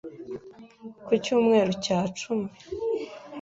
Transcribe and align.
ku 1.05 1.11
cyumweru 1.23 1.71
cya 1.85 1.99
cumi 2.17 2.49